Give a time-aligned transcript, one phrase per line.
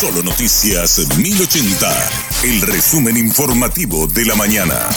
[0.00, 1.86] Solo Noticias 1080,
[2.44, 4.88] el resumen informativo de la mañana.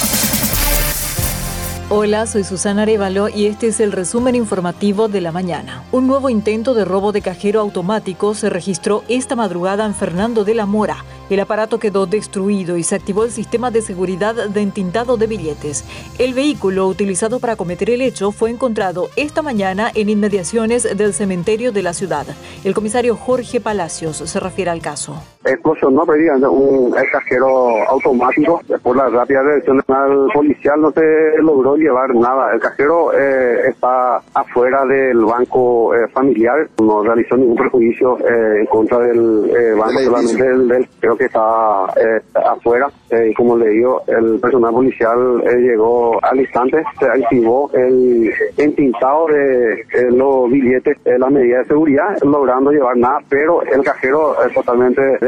[1.89, 5.83] Hola, soy Susana Arevalo y este es el resumen informativo de la mañana.
[5.91, 10.55] Un nuevo intento de robo de cajero automático se registró esta madrugada en Fernando de
[10.55, 11.03] la Mora.
[11.33, 15.83] El aparato quedó destruido y se activó el sistema de seguridad de entintado de billetes.
[16.19, 21.71] El vehículo utilizado para cometer el hecho fue encontrado esta mañana en inmediaciones del cementerio
[21.71, 22.27] de la ciudad.
[22.63, 25.23] El comisario Jorge Palacios se refiere al caso.
[25.45, 26.03] Explosionó
[26.49, 28.61] un cajero automático.
[28.81, 31.01] Por la rápida reacción del policial no se
[31.39, 32.53] logró llevar nada.
[32.53, 36.67] El cajero eh, está afuera del banco eh, familiar.
[36.81, 42.21] No realizó ningún perjuicio eh, en contra del banco, solamente del, creo que estaba eh,
[42.35, 42.87] afuera.
[43.09, 49.27] Eh, como le digo, el personal policial eh, llegó al instante, se activó el entintado
[49.27, 54.35] de los billetes, la medida de seguridad, logrando llevar nada, pero el cajero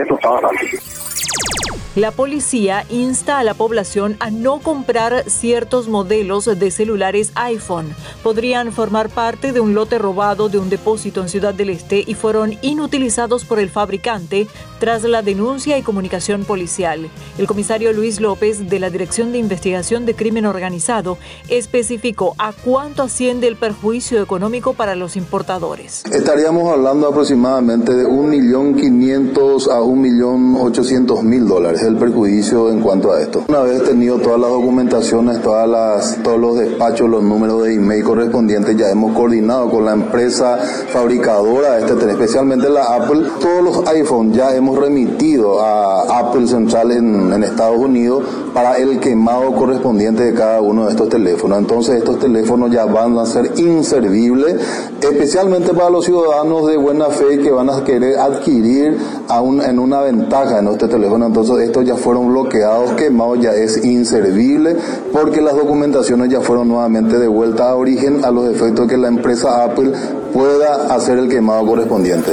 [0.05, 1.04] es totalmente destrozado.
[1.95, 7.95] La policía insta a la población a no comprar ciertos modelos de celulares iPhone.
[8.21, 12.13] Podrían formar parte de un lote robado de un depósito en Ciudad del Este y
[12.13, 14.45] fueron inutilizados por el fabricante
[14.77, 17.09] tras la denuncia y comunicación policial.
[17.37, 23.03] El comisario Luis López de la Dirección de Investigación de Crimen Organizado especificó a cuánto
[23.03, 26.03] asciende el perjuicio económico para los importadores.
[26.11, 33.43] Estaríamos hablando aproximadamente de 1.500.000 a 1.800.000 dólares el perjuicio en cuanto a esto.
[33.47, 38.03] Una vez tenido todas las documentaciones, todas las, todos los despachos, los números de email
[38.03, 43.23] correspondientes, ya hemos coordinado con la empresa fabricadora de este especialmente la Apple.
[43.39, 49.53] Todos los iPhone ya hemos remitido a Apple Central en, Estados Unidos para el quemado
[49.53, 51.59] correspondiente de cada uno de estos teléfonos.
[51.59, 54.55] Entonces estos teléfonos ya van a ser inservibles,
[55.01, 58.97] especialmente para los ciudadanos de buena fe que van a querer adquirir
[59.29, 61.27] en una ventaja en este teléfono.
[61.27, 64.77] Entonces estos ya fueron bloqueados, quemados, ya es inservible
[65.11, 69.09] porque las documentaciones ya fueron nuevamente de vuelta a origen a los efectos que la
[69.09, 69.91] empresa Apple
[70.31, 72.31] pueda hacer el quemado correspondiente.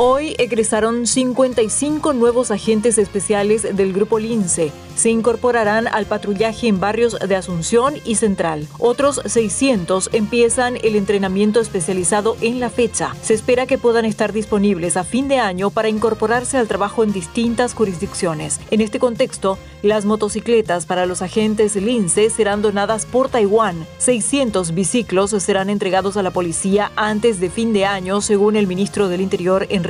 [0.00, 4.70] Hoy egresaron 55 nuevos agentes especiales del Grupo Lince.
[4.94, 8.68] Se incorporarán al patrullaje en barrios de Asunción y Central.
[8.78, 13.12] Otros 600 empiezan el entrenamiento especializado en la fecha.
[13.22, 17.12] Se espera que puedan estar disponibles a fin de año para incorporarse al trabajo en
[17.12, 18.60] distintas jurisdicciones.
[18.70, 23.84] En este contexto, las motocicletas para los agentes Lince serán donadas por Taiwán.
[23.98, 29.08] 600 biciclos serán entregados a la policía antes de fin de año, según el ministro
[29.08, 29.87] del Interior, Enrique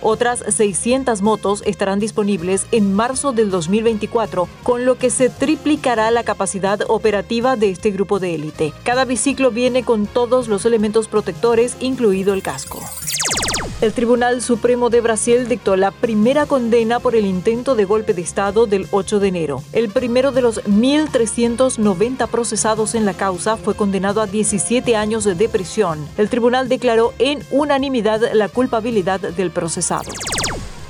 [0.00, 6.24] Otras 600 motos estarán disponibles en marzo del 2024, con lo que se triplicará la
[6.24, 8.72] capacidad operativa de este grupo de élite.
[8.84, 12.80] Cada biciclo viene con todos los elementos protectores, incluido el casco.
[13.80, 18.22] El Tribunal Supremo de Brasil dictó la primera condena por el intento de golpe de
[18.22, 19.62] Estado del 8 de enero.
[19.72, 25.48] El primero de los 1.390 procesados en la causa fue condenado a 17 años de
[25.48, 26.04] prisión.
[26.16, 30.10] El tribunal declaró en unanimidad la culpabilidad del procesado.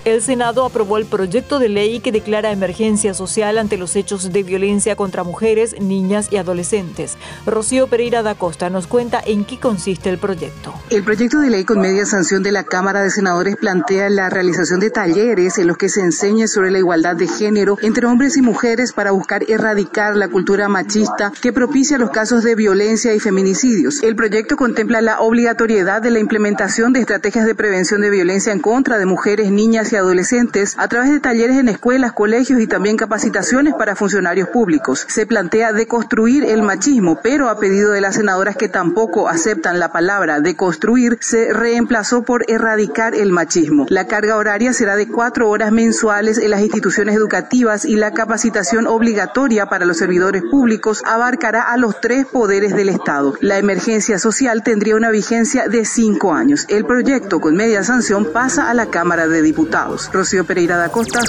[0.08, 4.42] El Senado aprobó el proyecto de ley que declara emergencia social ante los hechos de
[4.42, 7.18] violencia contra mujeres, niñas y adolescentes.
[7.44, 10.72] Rocío Pereira da Costa nos cuenta en qué consiste el proyecto.
[10.88, 14.80] El proyecto de ley con media sanción de la Cámara de Senadores plantea la realización
[14.80, 18.40] de talleres en los que se enseñe sobre la igualdad de género entre hombres y
[18.40, 24.02] mujeres para buscar erradicar la cultura machista que propicia los casos de violencia y feminicidios.
[24.02, 28.60] El proyecto contempla la obligatoriedad de la implementación de estrategias de prevención de violencia en
[28.60, 32.96] contra de mujeres, niñas y adolescentes a través de talleres en escuelas, colegios y también
[32.96, 35.06] capacitaciones para funcionarios públicos.
[35.08, 39.92] Se plantea deconstruir el machismo, pero a pedido de las senadoras que tampoco aceptan la
[39.92, 43.86] palabra deconstruir, se reemplazó por erradicar el machismo.
[43.88, 48.86] La carga horaria será de cuatro horas mensuales en las instituciones educativas y la capacitación
[48.86, 53.34] obligatoria para los servidores públicos abarcará a los tres poderes del Estado.
[53.40, 56.66] La emergencia social tendría una vigencia de cinco años.
[56.68, 59.87] El proyecto con media sanción pasa a la Cámara de Diputados.
[60.12, 61.20] Rocío Pereira da Costa.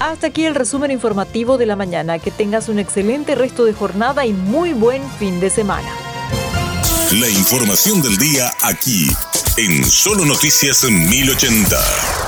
[0.00, 2.18] Hasta aquí el resumen informativo de la mañana.
[2.18, 5.88] Que tengas un excelente resto de jornada y muy buen fin de semana.
[7.12, 9.10] La información del día aquí,
[9.56, 12.27] en Solo Noticias 1080.